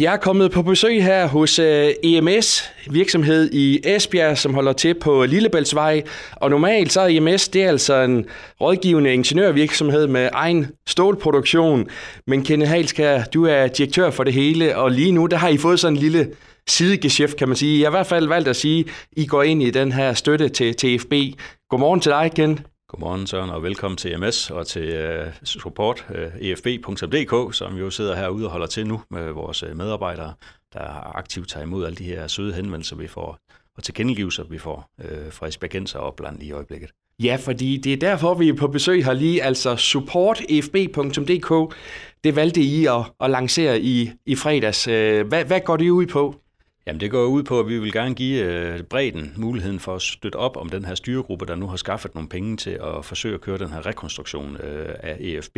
[0.00, 4.94] Jeg er kommet på besøg her hos øh, EMS, virksomhed i Esbjerg, som holder til
[4.94, 6.02] på Lillebæltsvej.
[6.36, 8.26] Og normalt så er EMS det er altså en
[8.60, 11.88] rådgivende ingeniørvirksomhed med egen stålproduktion.
[12.26, 15.56] Men Kenneth Halskær, du er direktør for det hele, og lige nu der har I
[15.56, 16.30] fået sådan en lille
[16.68, 17.80] sidegeschæft, kan man sige.
[17.80, 20.14] Jeg har i hvert fald valgt at sige, at I går ind i den her
[20.14, 21.12] støtte til, TFB.
[21.70, 22.60] Godmorgen til dig, Ken.
[22.94, 27.90] Godmorgen Søren, og velkommen til MS og til uh, support øh, uh, efb.dk, som jo
[27.90, 30.34] sidder herude og holder til nu med vores øh, medarbejdere,
[30.72, 33.38] der aktivt tager imod alle de her søde henvendelser, vi får,
[33.76, 36.90] og tilkendegivelser, vi får uh, fra Esbjergenser og opland i øjeblikket.
[37.22, 41.74] Ja, fordi det er derfor, vi er på besøg her lige, altså supportefb.dk.
[42.24, 44.84] Det valgte I at, at lancere i, i fredags.
[44.84, 46.43] Hvad, hvad går det ud på?
[46.86, 50.02] Jamen det går ud på, at vi vil gerne give øh, bredden muligheden for at
[50.02, 53.34] støtte op om den her styregruppe, der nu har skaffet nogle penge til at forsøge
[53.34, 55.56] at køre den her rekonstruktion øh, af EFB.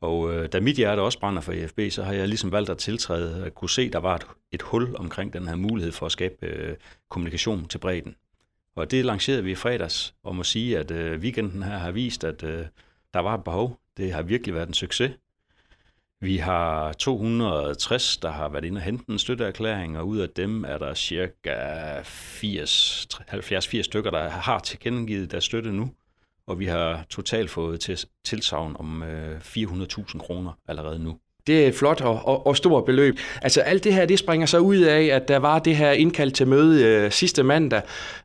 [0.00, 2.78] Og øh, da mit hjerte også brænder for EFB, så har jeg ligesom valgt at
[2.78, 6.06] tiltræde at kunne se, at der var et, et hul omkring den her mulighed for
[6.06, 6.76] at skabe øh,
[7.10, 8.14] kommunikation til bredden.
[8.76, 12.24] Og det lancerede vi i fredags, og må sige, at øh, weekenden her har vist,
[12.24, 12.66] at øh,
[13.14, 13.78] der var et behov.
[13.96, 15.10] Det har virkelig været en succes.
[16.22, 20.64] Vi har 260, der har været inde og hente en støtteerklæring, og ud af dem
[20.64, 25.90] er der cirka 70-80 stykker, der har tilkendegivet deres støtte nu.
[26.46, 31.18] Og vi har totalt fået tilsavn om øh, 400.000 kroner allerede nu.
[31.46, 33.18] Det er et flot og, og, og stort beløb.
[33.42, 36.30] Altså alt det her, det springer så ud af, at der var det her indkald
[36.30, 37.82] til møde øh, sidste mandag,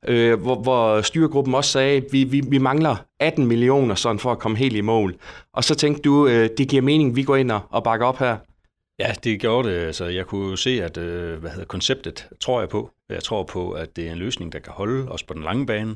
[0.07, 4.31] øh, hvor, hvor styregruppen også sagde, at vi, vi, vi mangler 18 millioner sådan for
[4.31, 5.15] at komme helt i mål.
[5.53, 8.19] Og så tænkte du, øh, det giver mening, vi går ind og, og bakker op
[8.19, 8.37] her.
[8.99, 9.77] Ja, det gjorde det.
[9.77, 12.91] Altså, jeg kunne jo se, at øh, hvad hedder, konceptet tror jeg på.
[13.09, 15.65] Jeg tror på, at det er en løsning, der kan holde os på den lange
[15.65, 15.95] bane.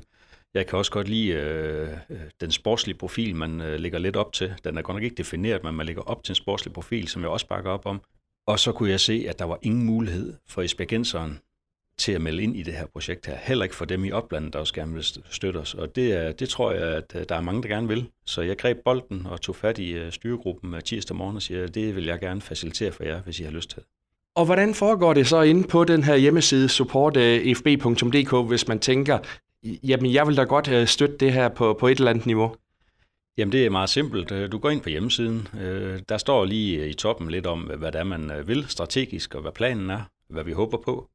[0.54, 4.34] Jeg kan også godt lide øh, øh, den sportslige profil, man øh, lægger lidt op
[4.34, 4.54] til.
[4.64, 7.22] Den er godt nok ikke defineret, men man lægger op til en sportslig profil, som
[7.22, 8.02] jeg også bakker op om.
[8.48, 11.40] Og så kunne jeg se, at der var ingen mulighed for Esbjergenseren
[11.98, 13.38] til at melde ind i det her projekt her.
[13.38, 15.74] Heller ikke for dem i oplandet, der også gerne vil støtte os.
[15.74, 18.10] Og det, er, det tror jeg, at øh, der er mange, der gerne vil.
[18.26, 21.76] Så jeg greb bolden og tog fat i øh, styregruppen tirsdag morgen og siger, at
[21.76, 23.86] det vil jeg gerne facilitere for jer, hvis I har lyst til det.
[24.36, 29.20] Og hvordan foregår det så inde på den her hjemmeside supportfb.dk, hvis man tænker,
[29.64, 32.56] jamen jeg vil da godt øh, støtte det her på, på et eller andet niveau?
[33.38, 34.32] Jamen det er meget simpelt.
[34.32, 35.48] Øh, du går ind på hjemmesiden.
[35.60, 39.42] Øh, der står lige i toppen lidt om, hvad det er, man vil strategisk, og
[39.42, 41.10] hvad planen er, hvad vi håber på.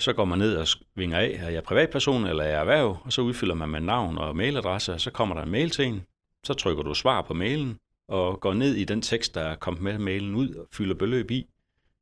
[0.00, 3.12] Så går man ned og svinger af, er jeg privatperson eller er jeg erhverv, og
[3.12, 6.02] så udfylder man med navn og mailadresse, og så kommer der en mail til en.
[6.44, 9.82] Så trykker du svar på mailen, og går ned i den tekst, der er kommet
[9.82, 11.46] med mailen ud, og fylder beløb i,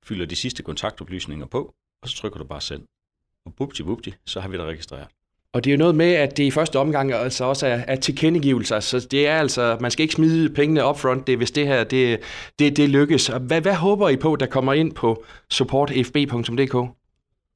[0.04, 2.82] fylder de sidste kontaktoplysninger på, og så trykker du bare send.
[3.44, 5.08] Og bupti bupti, så har vi det registreret.
[5.54, 7.96] Og det er jo noget med, at det i første omgang altså også er, er
[7.96, 11.84] tilkendegivelser, så det er altså, man skal ikke smide pengene upfront, det, hvis det her
[11.84, 12.20] det,
[12.58, 13.26] det, det lykkes.
[13.26, 16.90] Hvad, hvad håber I på, der kommer ind på supportfb.dk?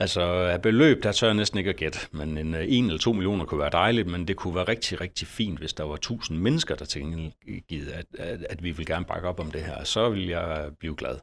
[0.01, 3.13] Altså af beløb, der tør jeg næsten ikke at gætte, men en, en eller to
[3.13, 6.39] millioner kunne være dejligt, men det kunne være rigtig, rigtig fint, hvis der var tusind
[6.39, 9.85] mennesker, der tilkendegivet, at, at, at vi vil gerne bakke op om det her.
[9.85, 11.17] Så vil jeg blive glad.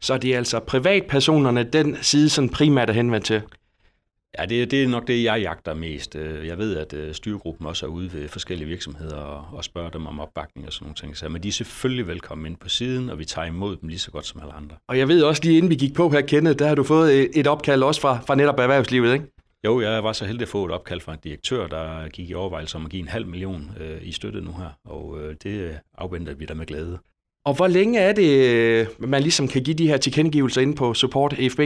[0.00, 3.42] Så det er altså privatpersonerne, den side sådan primært er henvendt til?
[4.38, 6.16] Ja, det, det er nok det, jeg jagter mest.
[6.16, 9.90] Øh, jeg ved, at øh, styregruppen også er ude ved forskellige virksomheder og, og spørger
[9.90, 11.16] dem om opbakning og sådan nogle ting.
[11.16, 13.98] Så, men de er selvfølgelig velkommen ind på siden, og vi tager imod dem lige
[13.98, 14.76] så godt som alle andre.
[14.88, 17.38] Og jeg ved også lige inden vi gik på her, Kenneth, der har du fået
[17.38, 19.24] et opkald også fra, fra netop erhvervslivet, ikke?
[19.64, 22.34] Jo, jeg var så heldig at få et opkald fra en direktør, der gik i
[22.34, 25.78] overvejelse om at give en halv million øh, i støtte nu her, og øh, det
[25.98, 26.98] afventer vi der med glæde.
[27.44, 30.94] Og hvor længe er det, øh, man ligesom kan give de her tilkendegivelser ind på
[30.94, 31.60] Support FB?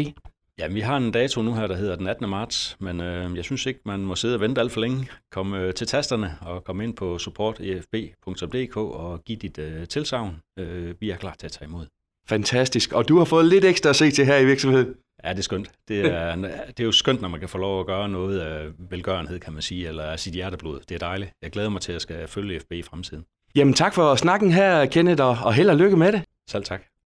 [0.58, 2.28] Ja, vi har en dato nu her, der hedder den 18.
[2.28, 5.08] marts, men øh, jeg synes ikke, man må sidde og vente alt for længe.
[5.32, 10.36] Kom øh, til tasterne og kom ind på supportefb.dk og giv dit øh, tilsavn.
[10.58, 11.86] Øh, vi er klar til at tage imod.
[12.28, 12.92] Fantastisk.
[12.92, 14.94] Og du har fået lidt ekstra at se til her i virksomheden.
[15.24, 15.70] Ja, det er skønt.
[15.88, 16.36] Det er,
[16.76, 19.52] det er jo skønt, når man kan få lov at gøre noget af velgørenhed, kan
[19.52, 20.80] man sige, eller af sit hjerteblod.
[20.88, 21.32] Det er dejligt.
[21.42, 23.24] Jeg glæder mig til at skal følge FB i fremtiden.
[23.54, 26.22] Jamen tak for snakken her, Kenneth, og held og lykke med det.
[26.50, 26.91] Selv tak.